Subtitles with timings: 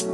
[0.00, 0.06] ¡Hey!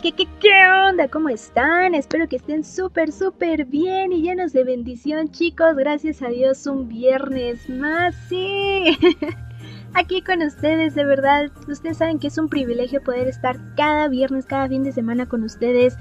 [0.00, 0.52] ¿Qué, qué, qué
[0.88, 1.08] onda?
[1.08, 1.96] ¿Cómo están?
[1.96, 5.74] Espero que estén súper, súper bien y llenos de bendición, chicos.
[5.74, 8.14] Gracias a Dios, un viernes más.
[8.28, 8.96] ¡Sí!
[9.94, 11.50] Aquí con ustedes, de verdad.
[11.66, 15.42] Ustedes saben que es un privilegio poder estar cada viernes, cada fin de semana con
[15.42, 15.96] ustedes.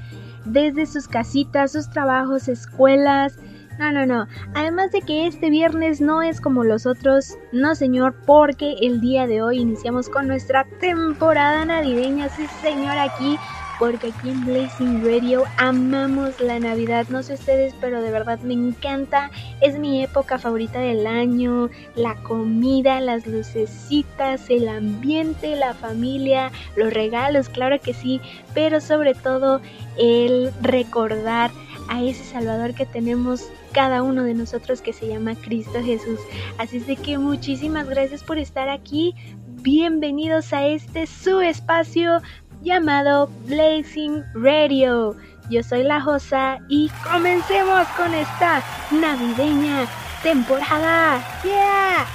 [0.46, 3.38] Desde sus casitas, sus trabajos, escuelas
[3.78, 4.28] no, no, no.
[4.54, 9.28] Además de que este viernes no es como los otros, no señor, porque el día
[9.28, 13.38] de hoy iniciamos con nuestra temporada navideña, sí señor, aquí,
[13.80, 18.54] porque aquí en Blazing Radio amamos la Navidad, no sé ustedes, pero de verdad me
[18.54, 26.52] encanta, es mi época favorita del año, la comida, las lucecitas, el ambiente, la familia,
[26.76, 28.22] los regalos, claro que sí,
[28.54, 29.62] pero sobre todo
[29.98, 31.52] el recordar
[31.90, 36.20] a ese Salvador que tenemos cada uno de nosotros que se llama Cristo Jesús.
[36.58, 39.14] Así es de que muchísimas gracias por estar aquí.
[39.62, 42.22] Bienvenidos a este su espacio
[42.66, 45.16] llamado Blazing Radio.
[45.52, 49.88] Yo soy la Josa y comencemos con esta navideña
[50.24, 51.24] temporada.
[51.44, 52.06] ¡Yeah!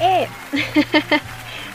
[0.00, 0.26] ¡Eh!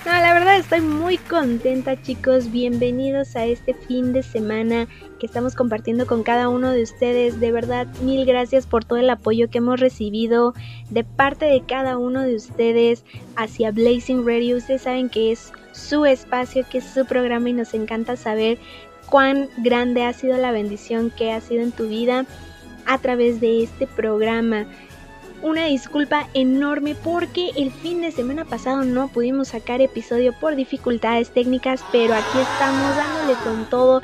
[0.06, 4.88] No, la verdad estoy muy contenta chicos, bienvenidos a este fin de semana
[5.20, 7.42] que estamos compartiendo con cada uno de ustedes.
[7.42, 10.54] De verdad, mil gracias por todo el apoyo que hemos recibido
[10.90, 13.04] de parte de cada uno de ustedes
[13.36, 14.56] hacia Blazing Radio.
[14.58, 18.58] Ustedes saben que es su espacio, que es su programa y nos encanta saber
[19.10, 22.26] cuán grande ha sido la bendición que ha sido en tu vida
[22.86, 24.68] a través de este programa
[25.42, 31.32] una disculpa enorme porque el fin de semana pasado no pudimos sacar episodio por dificultades
[31.32, 34.02] técnicas, pero aquí estamos dándole con todo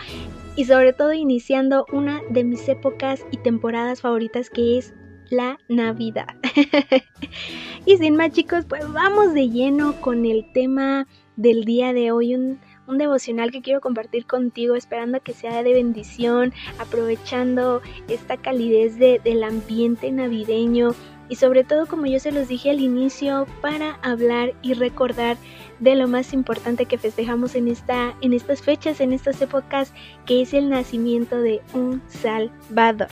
[0.56, 4.94] y sobre todo iniciando una de mis épocas y temporadas favoritas que es
[5.30, 6.36] la Navidad.
[7.86, 12.36] y sin más chicos, pues vamos de lleno con el tema del día de hoy,
[12.36, 19.44] un, devocional que quiero compartir contigo, esperando que sea de bendición, aprovechando esta calidez del
[19.44, 20.94] ambiente navideño
[21.28, 25.38] y sobre todo como yo se los dije al inicio para hablar y recordar
[25.80, 29.92] de lo más importante que festejamos en esta en estas fechas, en estas épocas,
[30.26, 33.10] que es el nacimiento de un Salvador.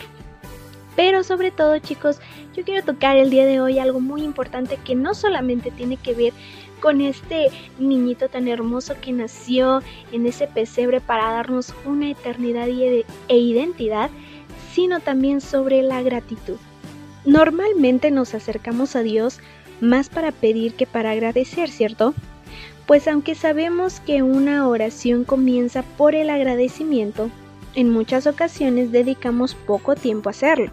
[0.96, 2.20] Pero sobre todo, chicos,
[2.56, 6.14] yo quiero tocar el día de hoy algo muy importante que no solamente tiene que
[6.14, 6.34] ver
[6.84, 7.48] con este
[7.80, 14.10] niñito tan hermoso que nació en ese pesebre para darnos una eternidad e identidad,
[14.74, 16.58] sino también sobre la gratitud.
[17.24, 19.40] Normalmente nos acercamos a Dios
[19.80, 22.14] más para pedir que para agradecer, ¿cierto?
[22.86, 27.30] Pues aunque sabemos que una oración comienza por el agradecimiento,
[27.76, 30.70] en muchas ocasiones dedicamos poco tiempo a hacerlo.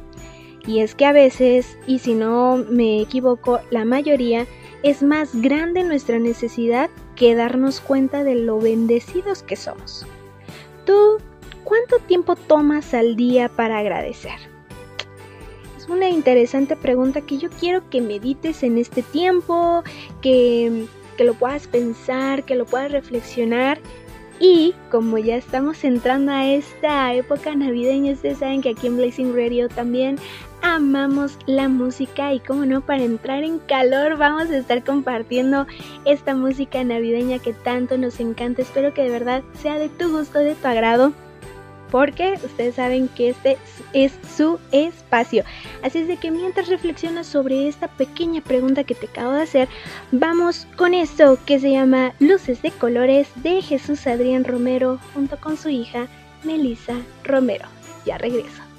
[0.66, 4.48] Y es que a veces, y si no me equivoco, la mayoría,
[4.82, 10.06] es más grande nuestra necesidad que darnos cuenta de lo bendecidos que somos.
[10.86, 11.18] ¿Tú
[11.64, 14.50] cuánto tiempo tomas al día para agradecer?
[15.90, 19.82] una interesante pregunta que yo quiero que medites en este tiempo,
[20.22, 20.86] que,
[21.16, 23.78] que lo puedas pensar, que lo puedas reflexionar.
[24.38, 29.34] Y como ya estamos entrando a esta época navideña, ustedes saben que aquí en Blazing
[29.34, 30.16] Radio también
[30.62, 35.66] amamos la música y como no, para entrar en calor vamos a estar compartiendo
[36.04, 38.62] esta música navideña que tanto nos encanta.
[38.62, 41.12] Espero que de verdad sea de tu gusto, de tu agrado
[41.90, 43.58] porque ustedes saben que este
[43.92, 45.44] es su espacio.
[45.82, 49.68] Así es de que mientras reflexionas sobre esta pequeña pregunta que te acabo de hacer,
[50.12, 55.56] vamos con esto que se llama Luces de Colores de Jesús Adrián Romero junto con
[55.56, 56.06] su hija
[56.44, 57.66] Melissa Romero.
[58.06, 58.69] Ya regreso.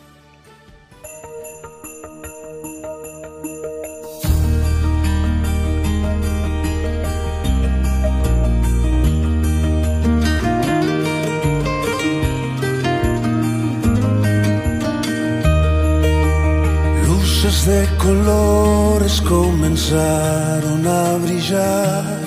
[17.65, 22.19] De colores comenzaron a brillar.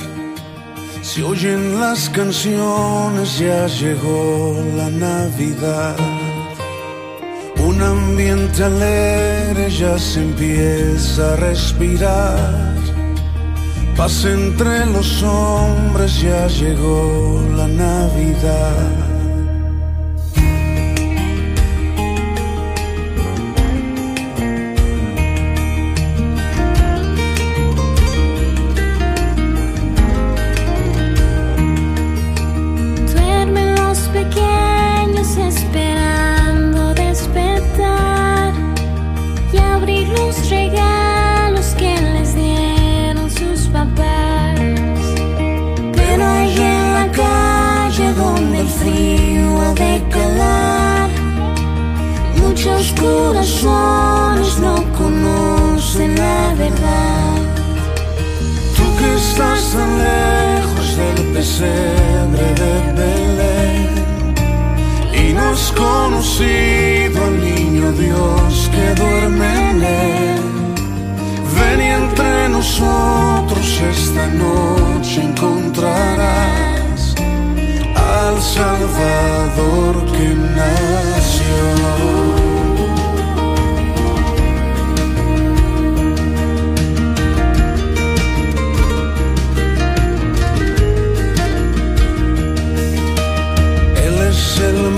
[1.03, 5.97] Se oyen las canciones, ya llegó la Navidad.
[7.59, 12.75] Un ambiente alegre ya se empieza a respirar.
[13.97, 19.04] Paz entre los hombres, ya llegó la Navidad.
[53.35, 57.37] Corazones no conocen la verdad.
[58.77, 63.95] Tú que estás tan lejos del pesebre de Belén
[65.13, 70.41] y no has conocido al niño Dios que duerme en él.
[71.57, 77.15] Ven y entre nosotros esta noche encontrarás
[77.97, 82.24] al Salvador que nació.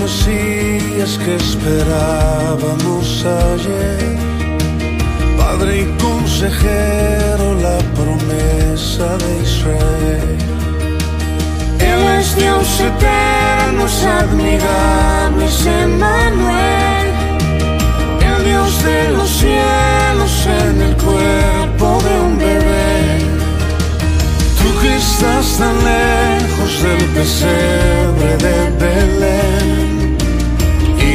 [0.07, 4.15] Mesías que esperábamos ayer.
[5.37, 10.37] Padre y consejero, la promesa de Israel.
[11.91, 17.07] Él es Dios eterno, es admirable, es Emmanuel.
[18.29, 23.19] El Dios de los cielos en el cuerpo de un bebé.
[24.57, 29.96] Tú que estás tan lejos del pesebre de Belén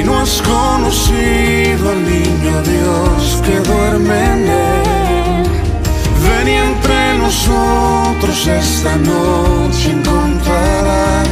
[0.03, 5.45] y no has conocido al niño Dios que duerme en él.
[6.23, 11.29] Ven y entre nosotros esta noche encontrarás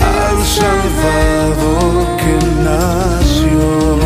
[0.00, 2.34] al Salvador que
[2.68, 3.98] nació.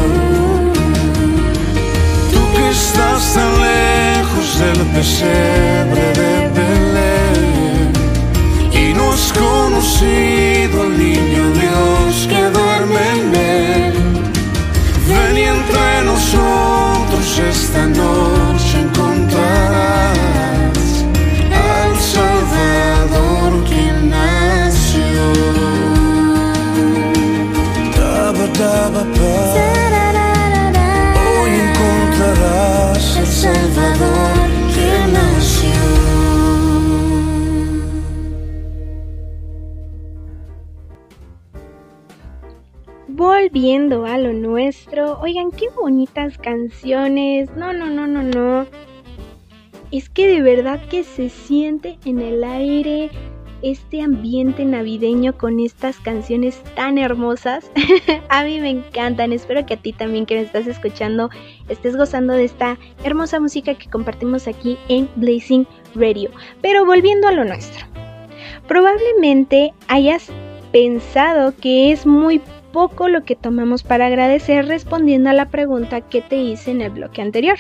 [2.33, 5.72] Tú que estás tan lejos del pesebre
[43.83, 47.51] A lo nuestro, oigan qué bonitas canciones.
[47.57, 48.65] No, no, no, no, no.
[49.91, 53.11] Es que de verdad que se siente en el aire
[53.61, 57.73] este ambiente navideño con estas canciones tan hermosas.
[58.29, 59.33] a mí me encantan.
[59.33, 61.29] Espero que a ti también que me estás escuchando
[61.69, 66.31] estés gozando de esta hermosa música que compartimos aquí en Blazing Radio.
[66.61, 67.85] Pero volviendo a lo nuestro.
[68.69, 70.31] Probablemente hayas
[70.71, 72.41] pensado que es muy
[72.73, 76.91] poco lo que tomamos para agradecer respondiendo a la pregunta que te hice en el
[76.91, 77.59] bloque anterior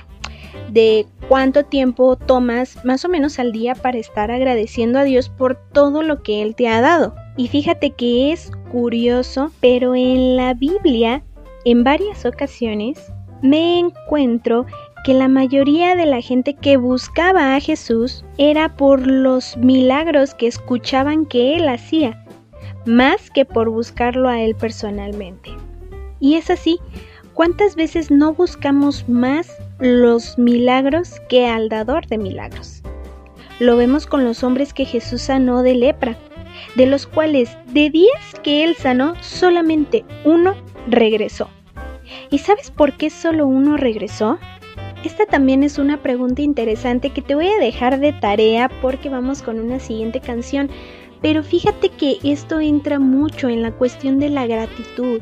[0.71, 5.57] de cuánto tiempo tomas más o menos al día para estar agradeciendo a Dios por
[5.73, 7.15] todo lo que Él te ha dado.
[7.37, 11.23] Y fíjate que es curioso, pero en la Biblia,
[11.65, 13.13] en varias ocasiones,
[13.43, 14.67] me encuentro
[15.05, 20.47] que la mayoría de la gente que buscaba a Jesús era por los milagros que
[20.47, 22.22] escuchaban que Él hacía,
[22.87, 25.51] más que por buscarlo a Él personalmente.
[26.21, 26.79] Y es así,
[27.35, 32.83] ¿cuántas veces no buscamos más los milagros que al dador de milagros?
[33.59, 36.17] Lo vemos con los hombres que Jesús sanó de lepra,
[36.75, 38.11] de los cuales de 10
[38.43, 40.55] que Él sanó, solamente uno
[40.89, 41.49] regresó.
[42.31, 44.39] ¿Y sabes por qué solo uno regresó?
[45.05, 49.43] Esta también es una pregunta interesante que te voy a dejar de tarea porque vamos
[49.43, 50.71] con una siguiente canción.
[51.23, 55.21] Pero fíjate que esto entra mucho en la cuestión de la gratitud.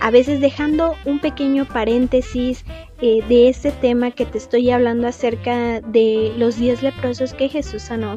[0.00, 2.64] A veces dejando un pequeño paréntesis
[3.00, 7.82] eh, de este tema que te estoy hablando acerca de los 10 leprosos que Jesús
[7.82, 8.16] sanó.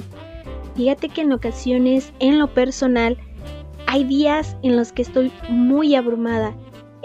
[0.75, 3.17] Fíjate que en ocasiones, en lo personal,
[3.85, 6.55] hay días en los que estoy muy abrumada.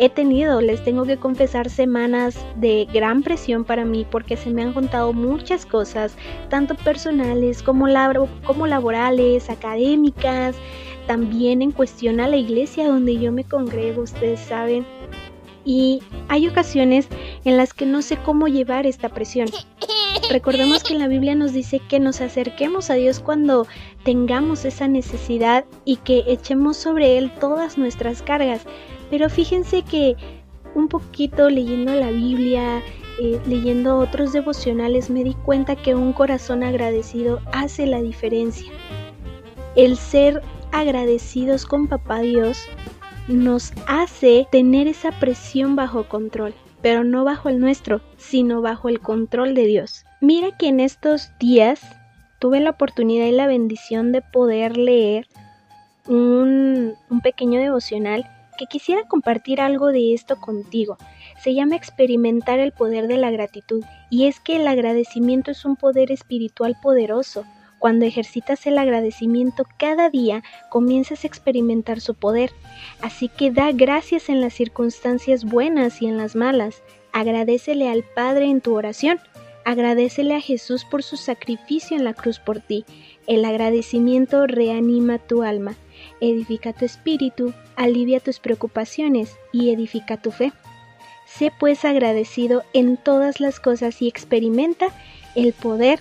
[0.01, 4.63] He tenido, les tengo que confesar, semanas de gran presión para mí porque se me
[4.63, 6.15] han juntado muchas cosas,
[6.49, 7.87] tanto personales como,
[8.45, 10.55] como laborales, académicas,
[11.09, 14.87] también en cuestión a la iglesia donde yo me congrego, ustedes saben.
[15.65, 17.09] Y hay ocasiones
[17.45, 19.49] en las que no sé cómo llevar esta presión.
[20.31, 23.67] Recordemos que la Biblia nos dice que nos acerquemos a Dios cuando
[24.05, 28.63] tengamos esa necesidad y que echemos sobre Él todas nuestras cargas.
[29.11, 30.17] Pero fíjense que
[30.75, 32.83] un poquito leyendo la Biblia,
[33.21, 38.71] eh, leyendo otros devocionales, me di cuenta que un corazón agradecido hace la diferencia.
[39.77, 42.67] El ser agradecidos con Papá Dios
[43.27, 49.01] nos hace tener esa presión bajo control, pero no bajo el nuestro, sino bajo el
[49.01, 50.05] control de Dios.
[50.21, 51.81] Mira que en estos días
[52.39, 55.27] tuve la oportunidad y la bendición de poder leer
[56.07, 60.99] un, un pequeño devocional que quisiera compartir algo de esto contigo.
[61.43, 65.77] se llama experimentar el poder de la gratitud y es que el agradecimiento es un
[65.77, 67.45] poder espiritual poderoso.
[67.79, 72.51] Cuando ejercitas el agradecimiento cada día, comienzas a experimentar su poder.
[73.01, 76.83] Así que da gracias en las circunstancias buenas y en las malas.
[77.13, 79.21] Agradecele al Padre en tu oración.
[79.65, 82.85] Agradecele a Jesús por su sacrificio en la cruz por ti.
[83.29, 85.77] El agradecimiento reanima tu alma,
[86.21, 90.53] edifica tu espíritu, alivia tus preocupaciones y edifica tu fe.
[91.27, 94.89] Sé pues agradecido en todas las cosas y experimenta
[95.35, 96.01] el poder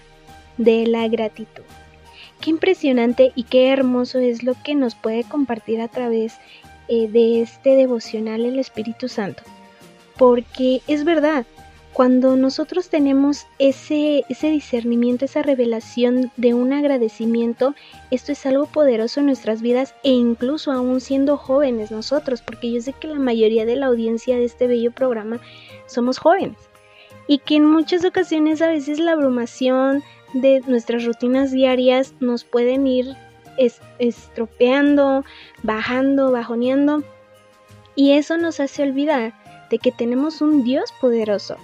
[0.57, 1.63] de la gratitud.
[2.41, 6.35] Qué impresionante y qué hermoso es lo que nos puede compartir a través
[6.87, 9.43] eh, de este devocional el Espíritu Santo.
[10.17, 11.45] Porque es verdad,
[11.97, 17.73] cuando nosotros tenemos ese, ese discernimiento, esa revelación de un agradecimiento,
[18.11, 22.81] esto es algo poderoso en nuestras vidas e incluso aún siendo jóvenes nosotros, porque yo
[22.81, 25.39] sé que la mayoría de la audiencia de este bello programa
[25.87, 26.59] somos jóvenes
[27.25, 30.03] y que en muchas ocasiones a veces la abrumación
[30.35, 33.15] de nuestras rutinas diarias nos pueden ir
[33.97, 35.25] estropeando,
[35.63, 37.01] bajando, bajoneando
[37.95, 39.33] y eso nos hace olvidar
[39.71, 41.57] de que tenemos un Dios poderoso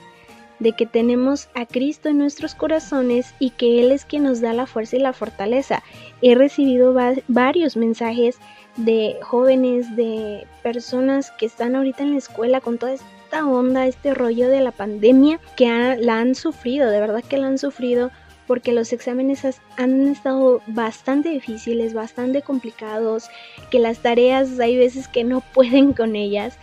[0.60, 4.54] de que tenemos a Cristo en nuestros corazones y que Él es quien nos da
[4.54, 5.84] la fuerza y la fortaleza.
[6.22, 6.96] He recibido
[7.28, 8.38] varios mensajes
[8.78, 14.14] de jóvenes, de personas que están ahorita en la escuela con toda esta onda, este
[14.14, 18.12] rollo de la pandemia, que la han sufrido, de verdad que la han sufrido
[18.48, 19.46] porque los exámenes
[19.78, 23.30] han estado bastante difíciles, bastante complicados,
[23.72, 26.58] que las tareas hay veces que no pueden con ellas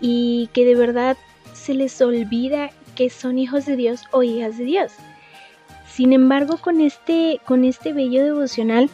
[0.00, 1.16] y que de verdad
[1.52, 4.92] se les olvida que son hijos de Dios o hijas de Dios.
[5.88, 8.90] Sin embargo, con este, con este bello devocional,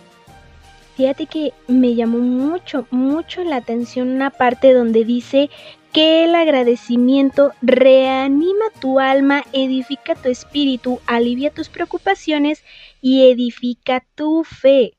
[0.96, 5.48] fíjate que me llamó mucho, mucho la atención una parte donde dice
[5.92, 12.62] que el agradecimiento reanima tu alma, edifica tu espíritu, alivia tus preocupaciones
[13.00, 14.94] y edifica tu fe.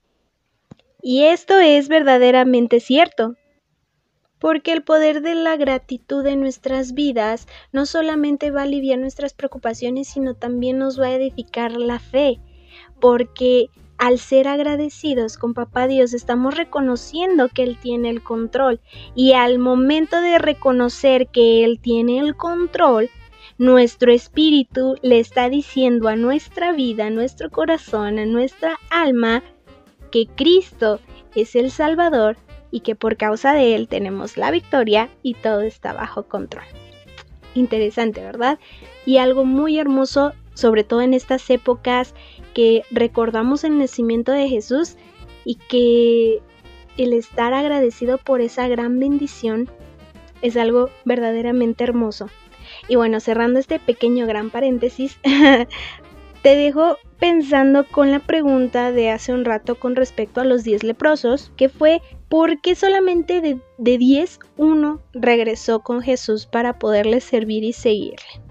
[1.02, 3.36] Y esto es verdaderamente cierto
[4.44, 9.34] porque el poder de la gratitud en nuestras vidas no solamente va a aliviar nuestras
[9.34, 12.42] preocupaciones, sino también nos va a edificar la fe,
[13.00, 18.82] porque al ser agradecidos con Papá Dios estamos reconociendo que Él tiene el control.
[19.16, 23.10] Y al momento de reconocer que Él tiene el control,
[23.58, 29.42] nuestro espíritu le está diciendo a nuestra vida, a nuestro corazón, a nuestra alma,
[30.12, 31.00] que Cristo
[31.34, 32.36] es el Salvador
[32.74, 36.63] y que por causa de él tenemos la victoria y todo está bajo control.
[37.53, 38.58] Interesante, ¿verdad?
[39.06, 42.15] Y algo muy hermoso, sobre todo en estas épocas
[42.56, 44.98] que recordamos el nacimiento de Jesús
[45.46, 46.42] y que
[46.98, 49.70] el estar agradecido por esa gran bendición
[50.42, 52.27] es algo verdaderamente hermoso.
[52.88, 55.20] Y bueno, cerrando este pequeño gran paréntesis,
[56.42, 60.84] te dejo pensando con la pregunta de hace un rato con respecto a los 10
[60.84, 67.63] leprosos, que fue ¿por qué solamente de, 10 uno regresó con Jesús para poderle servir
[67.63, 68.42] y seguirle?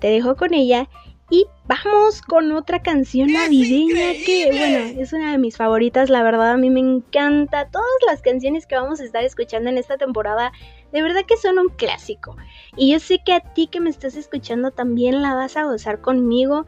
[0.00, 0.86] Te dejo con ella
[1.30, 6.50] y vamos con otra canción navideña que, bueno, es una de mis favoritas, la verdad
[6.50, 7.70] a mí me encanta.
[7.70, 10.52] Todas las canciones que vamos a estar escuchando en esta temporada,
[10.92, 12.36] de verdad que son un clásico.
[12.76, 16.02] Y yo sé que a ti que me estás escuchando también la vas a gozar
[16.02, 16.66] conmigo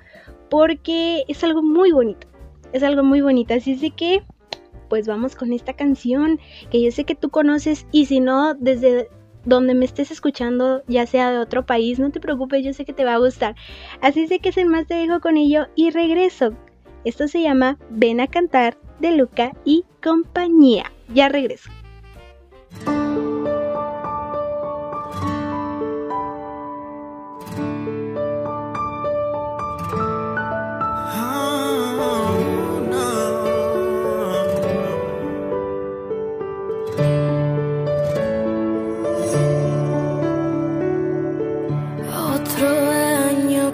[0.50, 2.26] porque es algo muy bonito.
[2.72, 3.54] Es algo muy bonito.
[3.54, 4.22] Así es que,
[4.88, 9.08] pues vamos con esta canción que yo sé que tú conoces y si no, desde
[9.44, 12.92] donde me estés escuchando, ya sea de otro país, no te preocupes, yo sé que
[12.92, 13.54] te va a gustar.
[14.00, 16.54] Así es que sin más te dejo con ello y regreso.
[17.04, 20.90] Esto se llama Ven a cantar de Luca y compañía.
[21.12, 21.70] Ya regreso.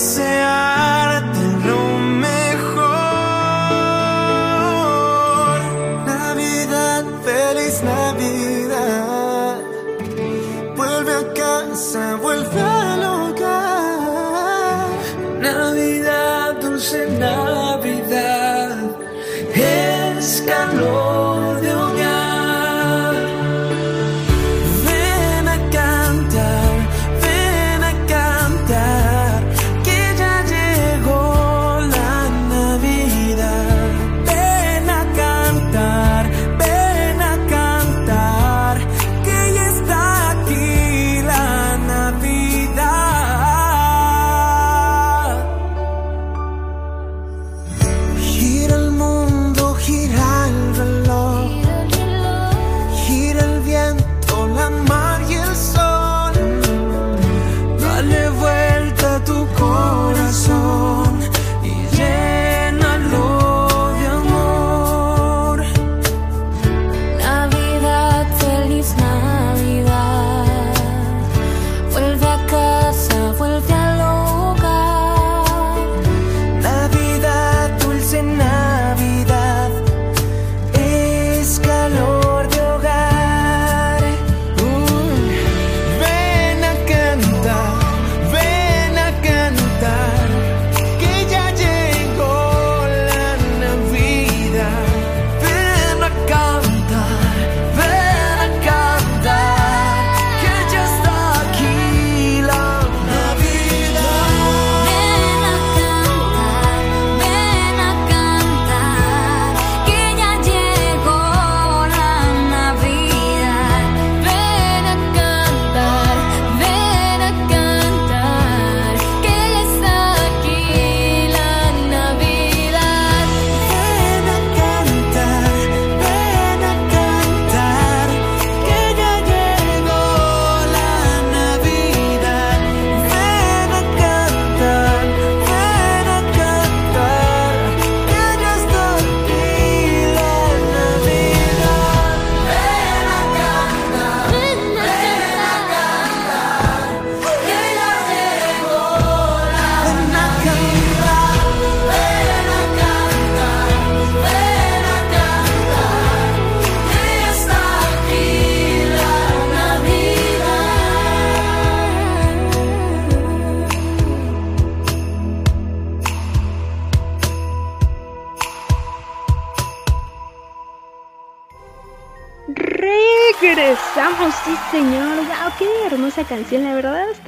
[0.00, 0.69] y desearte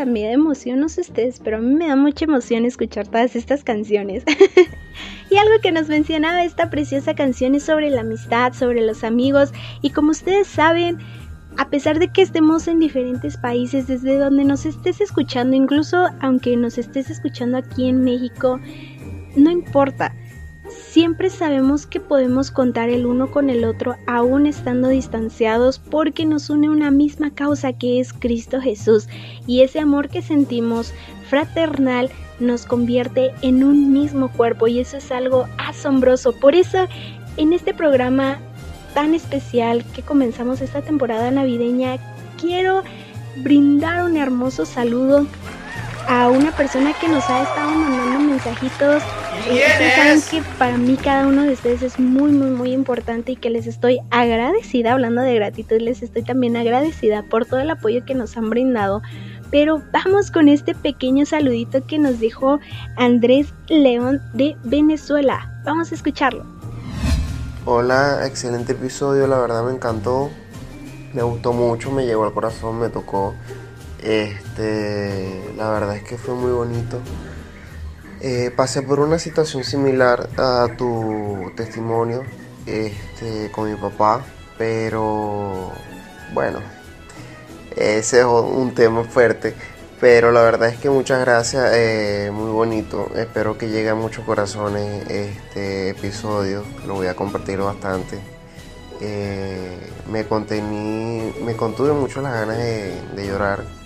[0.07, 3.37] Me da emoción, no sé ustedes, pero a mí me da mucha emoción escuchar todas
[3.37, 4.25] estas canciones.
[5.31, 9.53] y algo que nos mencionaba esta preciosa canción es sobre la amistad, sobre los amigos.
[9.81, 10.99] Y como ustedes saben,
[11.57, 16.57] a pesar de que estemos en diferentes países, desde donde nos estés escuchando, incluso aunque
[16.57, 18.61] nos estés escuchando aquí en México,
[19.37, 20.15] no importa.
[20.93, 26.51] Siempre sabemos que podemos contar el uno con el otro aún estando distanciados porque nos
[26.51, 29.09] une una misma causa que es Cristo Jesús
[29.47, 30.93] y ese amor que sentimos
[31.31, 36.35] fraternal nos convierte en un mismo cuerpo y eso es algo asombroso.
[36.39, 36.87] Por eso
[37.39, 38.37] en este programa
[38.93, 41.97] tan especial que comenzamos esta temporada navideña
[42.39, 42.83] quiero
[43.37, 45.27] brindar un hermoso saludo
[46.09, 49.03] a una persona que nos ha estado mandando mensajitos.
[49.49, 53.33] Eh, Ustedes saben que para mí cada uno de ustedes es muy, muy, muy importante
[53.33, 57.71] y que les estoy agradecida, hablando de gratitud, les estoy también agradecida por todo el
[57.71, 59.03] apoyo que nos han brindado.
[59.51, 62.59] Pero vamos con este pequeño saludito que nos dejó
[62.97, 65.61] Andrés León de Venezuela.
[65.65, 66.45] Vamos a escucharlo.
[67.65, 70.31] Hola, excelente episodio, la verdad me encantó,
[71.13, 73.35] me gustó mucho, me llegó al corazón, me tocó.
[74.03, 76.99] Este, la verdad es que fue muy bonito.
[78.21, 82.23] Eh, pasé por una situación similar a tu testimonio
[82.67, 84.25] este, con mi papá,
[84.59, 85.73] pero
[86.33, 86.61] bueno,
[87.77, 89.55] ese es un tema fuerte.
[90.01, 93.09] Pero la verdad es que muchas gracias, eh, muy bonito.
[93.15, 96.65] Espero que llegue a muchos corazones este episodio.
[96.87, 98.19] Lo voy a compartir bastante.
[99.01, 99.79] Eh,
[100.11, 103.82] me contení, me contuve mucho las ganas de, de llorar.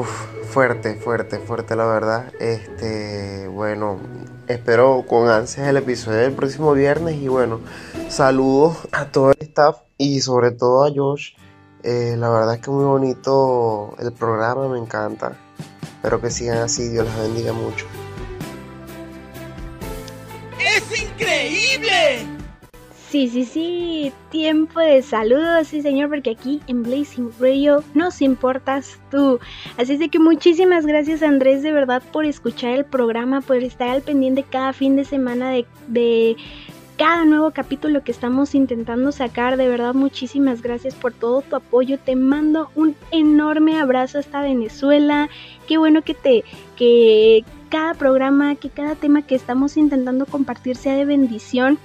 [0.00, 2.32] Fuerte, fuerte, fuerte la verdad.
[2.40, 3.98] Este, bueno,
[4.46, 7.60] espero con ansias el episodio del próximo viernes y bueno,
[8.08, 11.34] saludos a todo el staff y sobre todo a Josh
[11.82, 15.36] Eh, la verdad es que muy bonito el programa, me encanta.
[15.96, 17.86] Espero que sigan así, Dios les bendiga mucho.
[23.12, 28.98] Sí, sí, sí, tiempo de saludos, sí señor, porque aquí en Blazing Radio nos importas
[29.10, 29.38] tú.
[29.76, 33.90] Así es de que muchísimas gracias Andrés de verdad por escuchar el programa, por estar
[33.90, 36.36] al pendiente cada fin de semana de, de
[36.96, 39.58] cada nuevo capítulo que estamos intentando sacar.
[39.58, 41.98] De verdad, muchísimas gracias por todo tu apoyo.
[41.98, 45.28] Te mando un enorme abrazo hasta Venezuela.
[45.68, 46.44] Qué bueno que te,
[46.76, 51.78] que cada programa, que cada tema que estamos intentando compartir sea de bendición.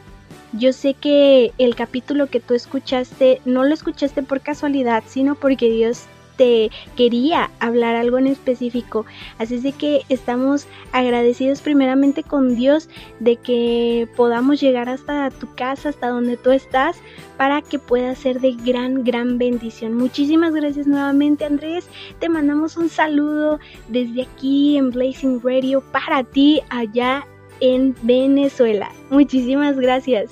[0.53, 5.69] Yo sé que el capítulo que tú escuchaste no lo escuchaste por casualidad, sino porque
[5.69, 6.07] Dios
[6.38, 9.05] te quería hablar algo en específico.
[9.39, 15.53] Así es de que estamos agradecidos primeramente con Dios de que podamos llegar hasta tu
[15.55, 16.97] casa, hasta donde tú estás,
[17.38, 19.95] para que pueda ser de gran, gran bendición.
[19.95, 21.89] Muchísimas gracias nuevamente Andrés.
[22.19, 27.27] Te mandamos un saludo desde aquí en Blazing Radio para ti allá
[27.60, 28.91] en Venezuela.
[29.10, 30.32] Muchísimas gracias.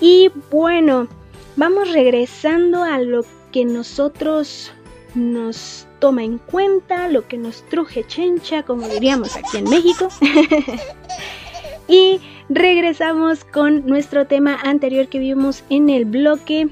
[0.00, 1.08] Y bueno,
[1.56, 4.72] vamos regresando a lo que nosotros
[5.14, 10.08] nos toma en cuenta, lo que nos truje chencha, como diríamos aquí en México.
[11.88, 16.68] y regresamos con nuestro tema anterior que vimos en el bloque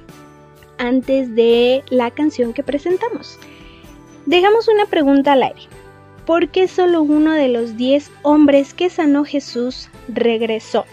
[0.78, 3.38] antes de la canción que presentamos.
[4.26, 5.73] Dejamos una pregunta al aire.
[6.26, 10.86] ¿Por qué solo uno de los 10 hombres que sanó Jesús regresó?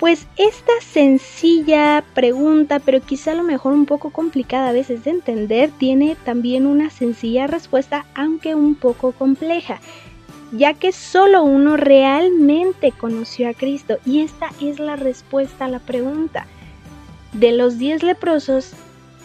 [0.00, 5.10] Pues esta sencilla pregunta, pero quizá a lo mejor un poco complicada a veces de
[5.12, 9.80] entender, tiene también una sencilla respuesta, aunque un poco compleja,
[10.50, 13.98] ya que solo uno realmente conoció a Cristo.
[14.04, 16.48] Y esta es la respuesta a la pregunta.
[17.32, 18.72] De los 10 leprosos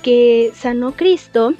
[0.03, 1.55] que sanó Cristo,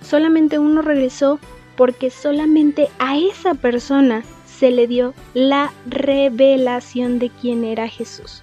[0.00, 1.38] solamente uno regresó
[1.82, 8.40] porque solamente a esa persona se le dio la revelación de quién era Jesús.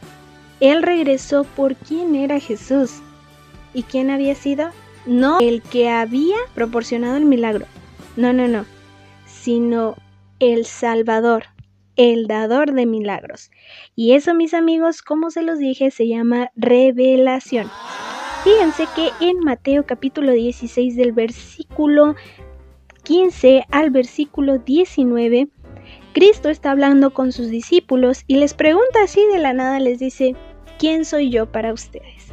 [0.60, 3.00] Él regresó por quién era Jesús.
[3.74, 4.72] ¿Y quién había sido?
[5.06, 7.66] No el que había proporcionado el milagro.
[8.18, 8.66] No, no, no.
[9.26, 9.96] Sino
[10.42, 11.46] el Salvador,
[11.96, 13.52] el dador de milagros.
[13.96, 17.72] Y eso, mis amigos, como se los dije, se llama revelación.
[18.44, 22.16] Fíjense que en Mateo capítulo 16 del versículo
[23.10, 25.48] 15 al versículo 19,
[26.14, 30.36] Cristo está hablando con sus discípulos y les pregunta así de la nada, les dice,
[30.78, 32.32] ¿quién soy yo para ustedes?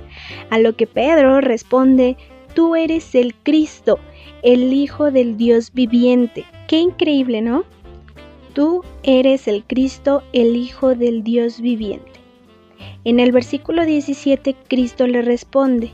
[0.51, 2.19] A lo que Pedro responde,
[2.53, 3.99] tú eres el Cristo,
[4.43, 6.45] el Hijo del Dios viviente.
[6.69, 7.65] Qué increíble, ¿no?
[8.53, 12.21] Tú eres el Cristo, el Hijo del Dios viviente.
[13.05, 15.91] En el versículo 17, Cristo le responde,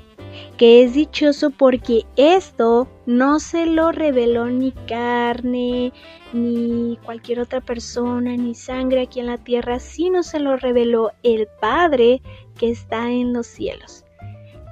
[0.57, 5.93] que es dichoso porque esto no se lo reveló ni carne,
[6.33, 11.49] ni cualquier otra persona, ni sangre aquí en la tierra, sino se lo reveló el
[11.61, 12.23] Padre
[12.59, 14.05] que está en los cielos.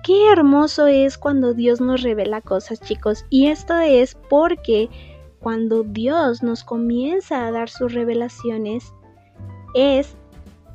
[0.03, 4.89] Qué hermoso es cuando Dios nos revela cosas, chicos, y esto es porque
[5.41, 8.93] cuando Dios nos comienza a dar sus revelaciones,
[9.75, 10.17] es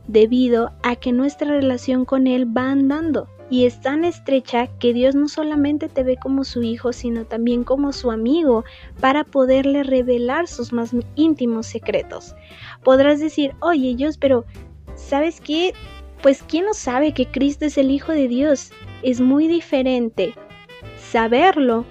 [0.07, 5.15] debido a que nuestra relación con Él va andando y es tan estrecha que Dios
[5.15, 8.63] no solamente te ve como su hijo, sino también como su amigo
[8.99, 12.35] para poderle revelar sus más íntimos secretos.
[12.83, 14.45] Podrás decir, oye Dios, pero
[14.95, 15.73] ¿sabes qué?
[16.21, 18.71] Pues ¿quién no sabe que Cristo es el Hijo de Dios?
[19.03, 20.33] Es muy diferente
[20.97, 21.85] saberlo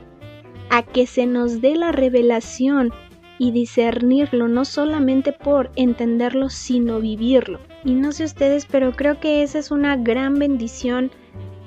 [0.70, 2.92] a que se nos dé la revelación
[3.38, 7.60] y discernirlo, no solamente por entenderlo, sino vivirlo.
[7.84, 11.10] Y no sé ustedes, pero creo que esa es una gran bendición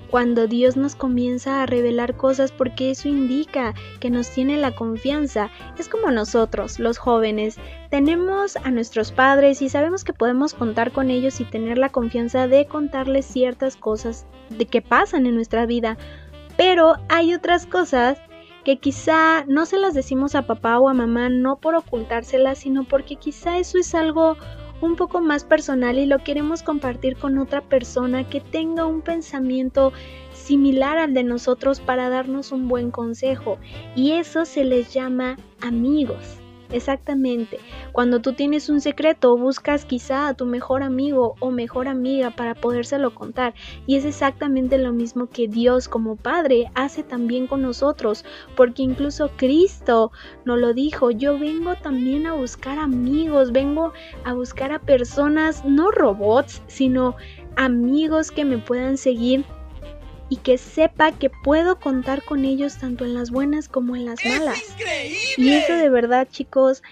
[0.09, 5.49] cuando Dios nos comienza a revelar cosas porque eso indica que nos tiene la confianza.
[5.77, 7.57] Es como nosotros, los jóvenes,
[7.89, 12.47] tenemos a nuestros padres y sabemos que podemos contar con ellos y tener la confianza
[12.47, 15.97] de contarles ciertas cosas de que pasan en nuestra vida.
[16.55, 18.17] Pero hay otras cosas
[18.63, 22.83] que quizá no se las decimos a papá o a mamá no por ocultárselas, sino
[22.83, 24.35] porque quizá eso es algo
[24.81, 29.93] un poco más personal y lo queremos compartir con otra persona que tenga un pensamiento
[30.33, 33.57] similar al de nosotros para darnos un buen consejo.
[33.95, 36.36] Y eso se les llama amigos.
[36.71, 37.59] Exactamente.
[37.93, 42.55] Cuando tú tienes un secreto, buscas quizá a tu mejor amigo o mejor amiga para
[42.55, 43.53] podérselo contar.
[43.85, 48.25] Y es exactamente lo mismo que Dios como Padre hace también con nosotros.
[48.55, 50.11] Porque incluso Cristo
[50.43, 53.93] nos lo dijo, yo vengo también a buscar amigos, vengo
[54.25, 57.15] a buscar a personas, no robots, sino
[57.55, 59.45] amigos que me puedan seguir
[60.29, 64.23] y que sepa que puedo contar con ellos tanto en las buenas como en las
[64.25, 64.57] malas.
[64.57, 65.17] ¡Es increíble!
[65.37, 66.83] Y eso de verdad, chicos,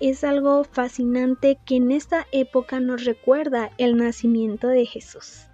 [0.00, 5.46] es algo fascinante que en esta época nos recuerda el nacimiento de Jesús.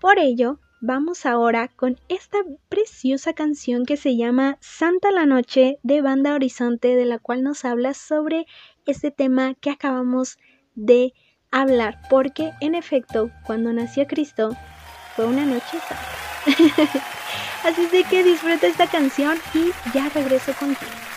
[0.00, 6.02] Por ello, vamos ahora con esta preciosa canción que se llama Santa la Noche de
[6.02, 8.46] Banda Horizonte, de la cual nos habla sobre
[8.86, 10.38] este tema que acabamos
[10.74, 11.14] de
[11.50, 14.50] hablar, porque en efecto, cuando nació Cristo,
[15.18, 15.80] fue una noche.
[17.64, 21.07] Así de que disfruta esta canción y ya regreso contigo.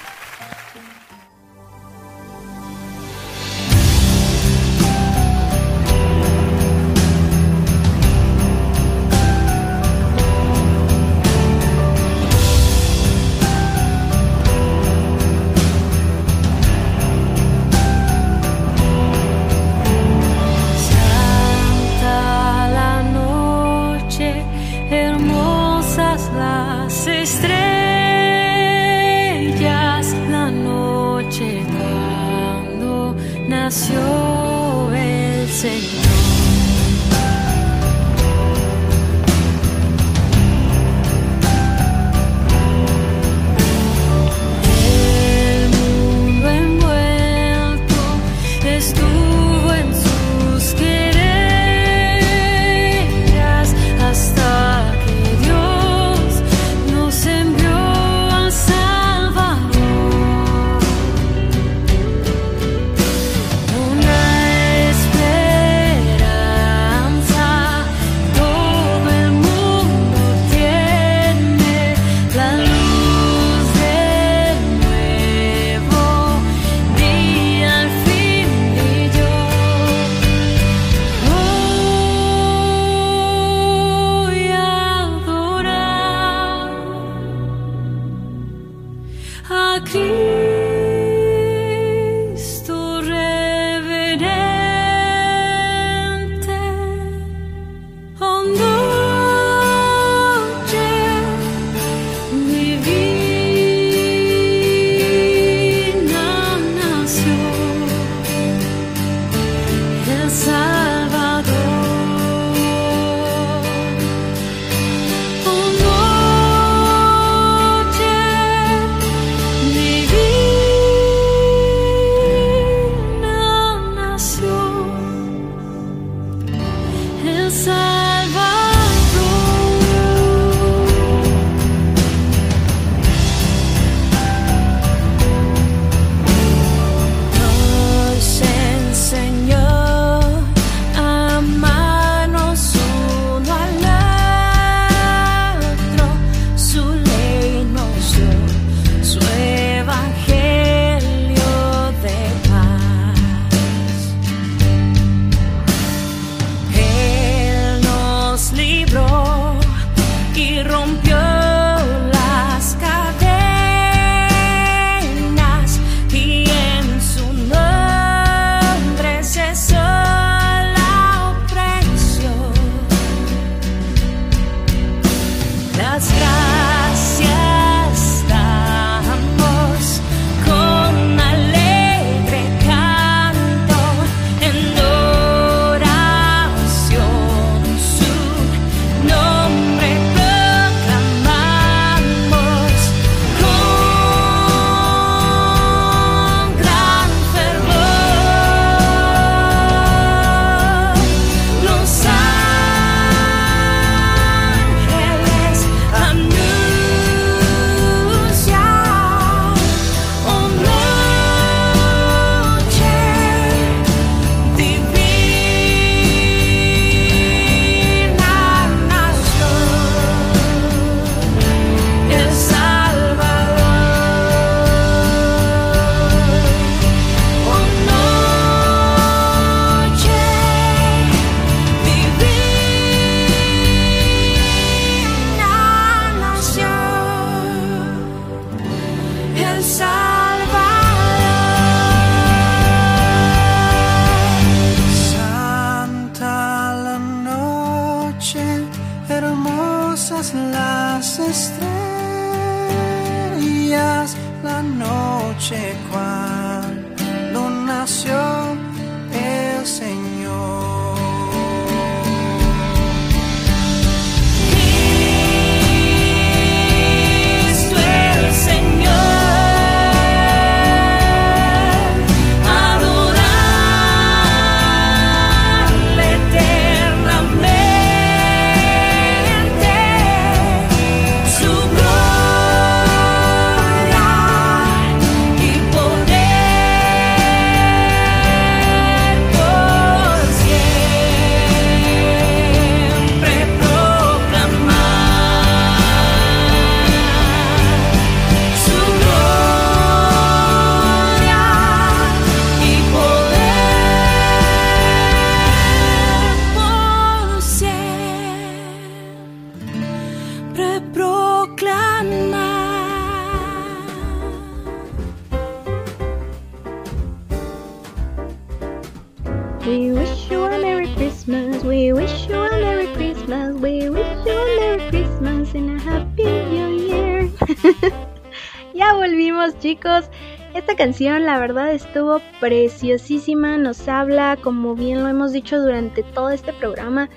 [331.00, 333.58] La verdad, estuvo preciosísima.
[333.58, 337.10] Nos habla, como bien lo hemos dicho durante todo este programa,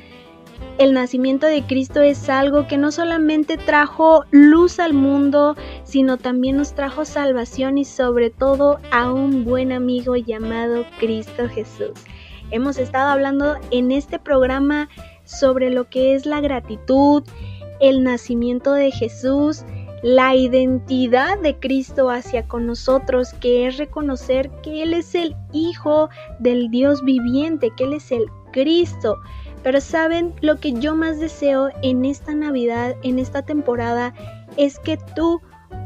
[0.79, 6.57] el nacimiento de Cristo es algo que no solamente trajo luz al mundo, sino también
[6.57, 11.93] nos trajo salvación y sobre todo a un buen amigo llamado Cristo Jesús.
[12.51, 14.89] Hemos estado hablando en este programa
[15.25, 17.25] sobre lo que es la gratitud,
[17.81, 19.65] el nacimiento de Jesús,
[20.05, 26.11] la identidad de Cristo hacia con nosotros, que es reconocer que Él es el Hijo
[26.39, 29.19] del Dios viviente, que Él es el Cristo.
[29.63, 34.13] Pero saben, lo que yo más deseo en esta Navidad, en esta temporada,
[34.59, 35.41] es que tú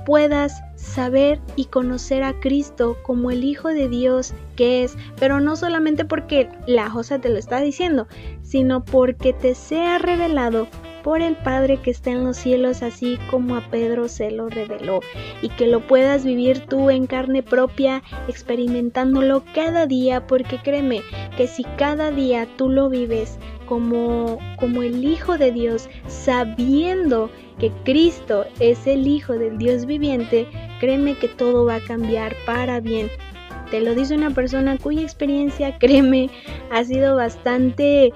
[0.04, 5.54] puedas saber y conocer a Cristo como el Hijo de Dios que es, pero no
[5.54, 8.08] solamente porque la Josa te lo está diciendo,
[8.42, 10.66] sino porque te sea revelado
[11.08, 15.00] por el Padre que está en los cielos, así como a Pedro se lo reveló,
[15.40, 21.00] y que lo puedas vivir tú en carne propia, experimentándolo cada día, porque créeme
[21.34, 27.72] que si cada día tú lo vives, como, como el Hijo de Dios, sabiendo que
[27.86, 30.46] Cristo es el Hijo del Dios viviente,
[30.78, 33.08] créeme que todo va a cambiar para bien.
[33.70, 36.30] Te lo dice una persona cuya experiencia, créeme,
[36.70, 38.12] ha sido bastante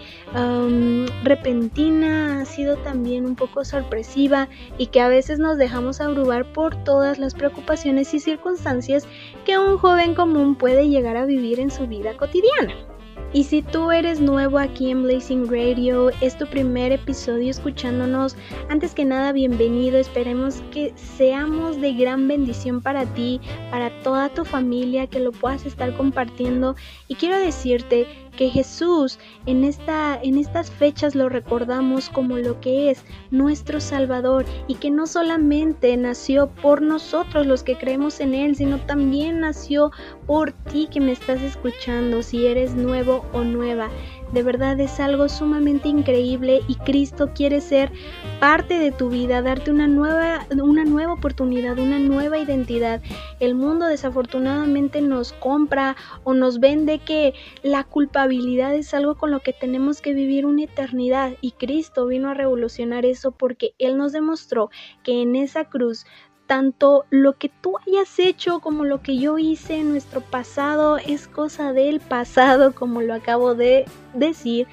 [1.23, 6.77] repentina, ha sido también un poco sorpresiva y que a veces nos dejamos abrumar por
[6.85, 9.07] todas las preocupaciones y circunstancias
[9.45, 12.92] que un joven común puede llegar a vivir en su vida cotidiana.
[13.35, 18.37] Y si tú eres nuevo aquí en Blazing Radio, es tu primer episodio escuchándonos,
[18.69, 23.41] antes que nada bienvenido, esperemos que seamos de gran bendición para ti,
[23.71, 26.77] para toda tu familia, que lo puedas estar compartiendo.
[27.09, 32.91] Y quiero decirte que Jesús en, esta, en estas fechas lo recordamos como lo que
[32.91, 38.57] es nuestro Salvador y que no solamente nació por nosotros los que creemos en Él,
[38.57, 39.91] sino también nació
[40.27, 43.91] por ti que me estás escuchando, si eres nuevo o nueva.
[44.33, 47.93] De verdad es algo sumamente increíble y Cristo quiere ser
[48.41, 53.03] parte de tu vida, darte una nueva, una nueva oportunidad, una nueva identidad.
[53.41, 59.41] El mundo desafortunadamente nos compra o nos vende que la culpabilidad es algo con lo
[59.41, 64.13] que tenemos que vivir una eternidad y Cristo vino a revolucionar eso porque Él nos
[64.13, 64.71] demostró
[65.03, 66.07] que en esa cruz
[66.53, 71.27] tanto lo que tú hayas hecho como lo que yo hice en nuestro pasado es
[71.27, 74.67] cosa del pasado, como lo acabo de decir,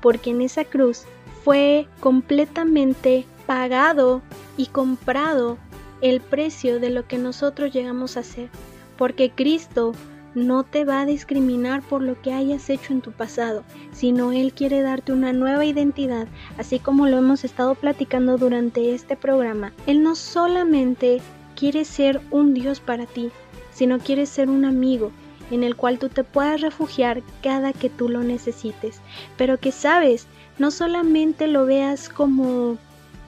[0.00, 1.06] porque en esa cruz
[1.42, 4.22] fue completamente pagado
[4.56, 5.58] y comprado
[6.02, 8.48] el precio de lo que nosotros llegamos a hacer,
[8.96, 9.92] porque Cristo
[10.34, 14.52] no te va a discriminar por lo que hayas hecho en tu pasado, sino Él
[14.52, 16.26] quiere darte una nueva identidad,
[16.58, 19.72] así como lo hemos estado platicando durante este programa.
[19.86, 21.20] Él no solamente
[21.56, 23.30] quiere ser un Dios para ti,
[23.72, 25.12] sino quiere ser un amigo
[25.50, 29.00] en el cual tú te puedas refugiar cada que tú lo necesites,
[29.36, 30.26] pero que sabes,
[30.58, 32.78] no solamente lo veas como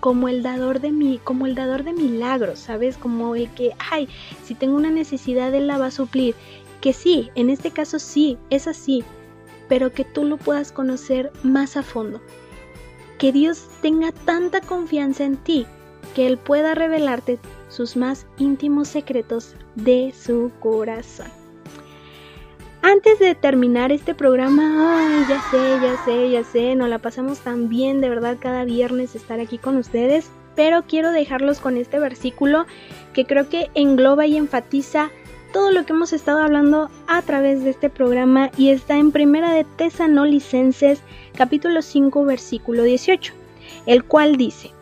[0.01, 2.97] como el dador de mi, como el dador de milagros, ¿sabes?
[2.97, 4.09] Como el que, ay,
[4.45, 6.35] si tengo una necesidad él la va a suplir
[6.81, 9.03] que sí, en este caso sí, es así,
[9.69, 12.21] pero que tú lo puedas conocer más a fondo.
[13.19, 15.67] Que Dios tenga tanta confianza en ti
[16.15, 17.39] que Él pueda revelarte
[17.69, 21.29] sus más íntimos secretos de su corazón.
[22.83, 24.63] Antes de terminar este programa,
[25.01, 28.63] ay, ya sé, ya sé, ya sé, nos la pasamos tan bien de verdad cada
[28.63, 32.65] viernes estar aquí con ustedes, pero quiero dejarlos con este versículo
[33.13, 35.11] que creo que engloba y enfatiza
[35.53, 39.51] todo lo que hemos estado hablando a través de este programa y está en Primera
[39.53, 41.01] de Tesanolicenses
[41.37, 43.33] capítulo 5 versículo 18,
[43.87, 44.76] el cual dice: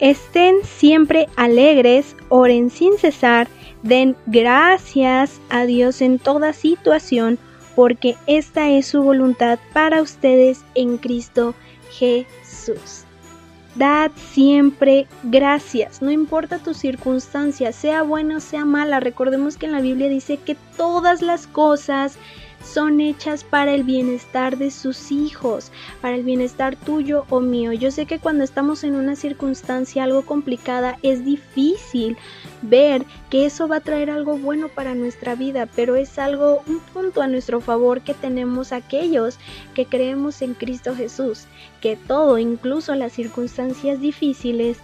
[0.00, 3.48] Estén siempre alegres, oren sin cesar,
[3.82, 7.38] den gracias a Dios en toda situación,
[7.76, 11.54] porque esta es su voluntad para ustedes en Cristo
[11.90, 13.04] Jesús.
[13.74, 19.00] Dad siempre gracias, no importa tu circunstancia, sea buena o sea mala.
[19.00, 22.16] Recordemos que en la Biblia dice que todas las cosas
[22.62, 27.72] son hechas para el bienestar de sus hijos, para el bienestar tuyo o mío.
[27.72, 32.16] Yo sé que cuando estamos en una circunstancia algo complicada es difícil
[32.62, 36.80] ver que eso va a traer algo bueno para nuestra vida, pero es algo, un
[36.80, 39.38] punto a nuestro favor que tenemos aquellos
[39.74, 41.46] que creemos en Cristo Jesús,
[41.80, 44.78] que todo, incluso las circunstancias difíciles,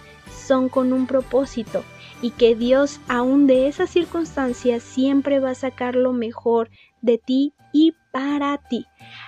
[0.47, 1.85] son con un propósito
[2.23, 6.71] y que Dios aún de esas circunstancias siempre va a sacar lo mejor
[7.07, 8.87] de ti y para ti.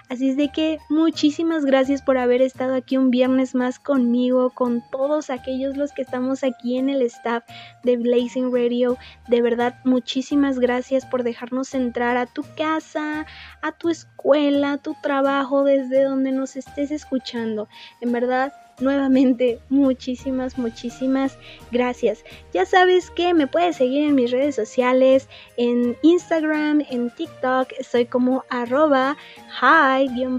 [0.08, 4.82] Así es de que muchísimas gracias por haber estado aquí un viernes más conmigo, con
[4.90, 7.44] todos aquellos los que estamos aquí en el staff
[7.84, 8.96] de Blazing Radio.
[9.28, 13.26] De verdad, muchísimas gracias por dejarnos entrar a tu casa,
[13.62, 17.68] a tu escuela, a tu trabajo, desde donde nos estés escuchando.
[18.00, 21.38] En verdad, nuevamente muchísimas, muchísimas
[21.70, 22.24] gracias.
[22.52, 28.06] Ya sabes que me puedes seguir en mis redes sociales, en Instagram, en TikTok, estoy
[28.06, 29.16] como arroba
[29.60, 30.38] hi-I'm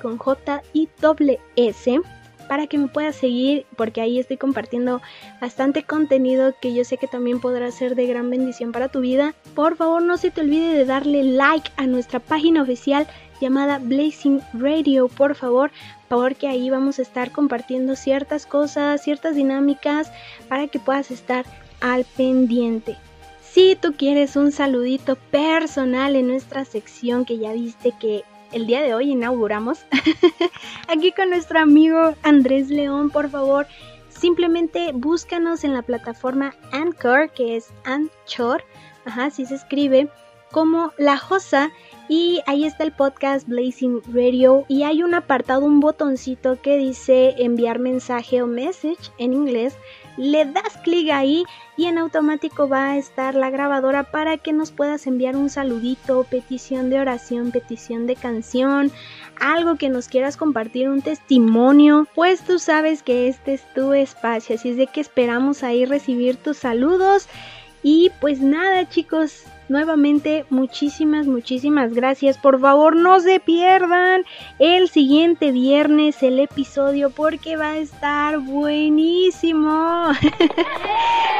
[0.00, 2.00] con J y doble S
[2.48, 5.00] para que me puedas seguir porque ahí estoy compartiendo
[5.40, 9.34] bastante contenido que yo sé que también podrá ser de gran bendición para tu vida.
[9.54, 13.06] Por favor no se te olvide de darle like a nuestra página oficial
[13.40, 15.70] llamada Blazing Radio, por favor,
[16.08, 20.12] porque ahí vamos a estar compartiendo ciertas cosas, ciertas dinámicas
[20.48, 21.44] para que puedas estar
[21.80, 22.96] al pendiente.
[23.42, 28.82] Si tú quieres un saludito personal en nuestra sección que ya viste que el día
[28.82, 29.86] de hoy inauguramos,
[30.88, 33.66] aquí con nuestro amigo Andrés León, por favor,
[34.08, 38.62] simplemente búscanos en la plataforma Anchor, que es Anchor,
[39.04, 40.08] ajá, así se escribe,
[40.52, 41.70] como La Josa
[42.08, 47.34] y ahí está el podcast Blazing Radio y hay un apartado, un botoncito que dice
[47.38, 49.76] enviar mensaje o message en inglés.
[50.16, 51.44] Le das clic ahí
[51.76, 56.24] y en automático va a estar la grabadora para que nos puedas enviar un saludito,
[56.24, 58.92] petición de oración, petición de canción,
[59.40, 64.54] algo que nos quieras compartir, un testimonio, pues tú sabes que este es tu espacio,
[64.54, 67.28] así es de que esperamos ahí recibir tus saludos.
[67.82, 72.38] Y pues nada chicos, Nuevamente, muchísimas, muchísimas gracias.
[72.38, 74.22] Por favor, no se pierdan
[74.60, 79.70] el siguiente viernes el episodio porque va a estar buenísimo.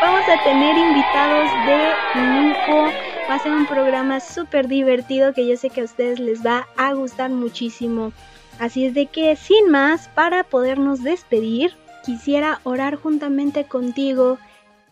[0.01, 2.93] Vamos a tener invitados de lujo.
[3.31, 6.67] Va a ser un programa súper divertido que yo sé que a ustedes les va
[6.77, 8.13] a gustar muchísimo.
[8.59, 11.75] Así es de que, sin más, para podernos despedir,
[12.05, 14.39] quisiera orar juntamente contigo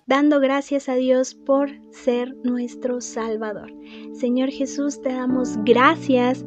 [0.06, 3.72] dando gracias a Dios por ser nuestro Salvador.
[4.12, 6.44] Señor Jesús, te damos gracias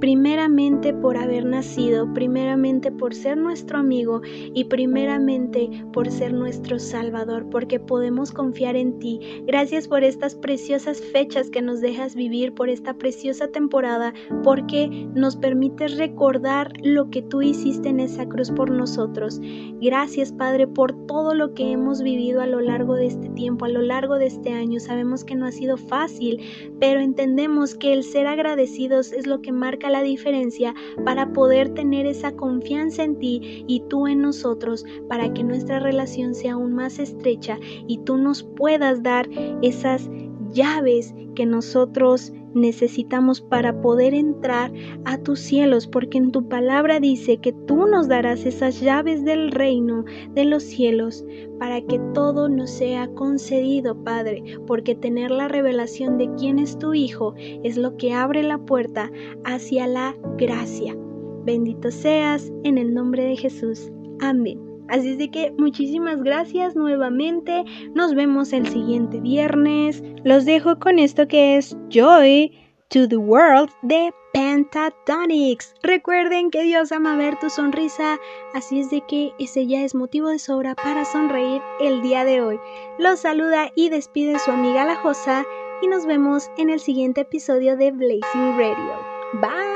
[0.00, 7.48] primeramente por haber nacido, primeramente por ser nuestro amigo y primeramente por ser nuestro Salvador,
[7.50, 9.20] porque podemos confiar en ti.
[9.46, 15.36] Gracias por estas preciosas fechas que nos dejas vivir, por esta preciosa temporada, porque nos
[15.36, 19.40] permites recordar lo que tú hiciste en esa cruz por nosotros.
[19.80, 23.68] Gracias Padre por todo lo que hemos vivido a lo largo de este tiempo, a
[23.68, 24.80] lo largo de este año.
[24.80, 26.40] Sabemos que no ha sido fácil,
[26.80, 30.74] pero entendemos que el ser agradecidos es lo que marca la diferencia
[31.04, 36.34] para poder tener esa confianza en ti y tú en nosotros para que nuestra relación
[36.34, 39.28] sea aún más estrecha y tú nos puedas dar
[39.62, 40.10] esas
[40.52, 44.72] llaves que nosotros necesitamos para poder entrar
[45.04, 49.52] a tus cielos, porque en tu palabra dice que tú nos darás esas llaves del
[49.52, 50.04] reino
[50.34, 51.24] de los cielos
[51.60, 56.94] para que todo nos sea concedido, Padre, porque tener la revelación de quién es tu
[56.94, 59.10] Hijo es lo que abre la puerta
[59.44, 60.96] hacia la gracia.
[61.44, 63.92] Bendito seas en el nombre de Jesús.
[64.20, 64.65] Amén.
[64.88, 67.64] Así es de que muchísimas gracias nuevamente.
[67.94, 70.02] Nos vemos el siguiente viernes.
[70.24, 72.52] Los dejo con esto que es Joy
[72.88, 75.74] to the World de Pentatonics.
[75.82, 78.18] Recuerden que Dios ama ver tu sonrisa,
[78.54, 82.42] así es de que ese ya es motivo de sobra para sonreír el día de
[82.42, 82.58] hoy.
[82.98, 85.44] Los saluda y despide su amiga La Josa
[85.82, 88.94] y nos vemos en el siguiente episodio de Blazing Radio.
[89.40, 89.66] Bye.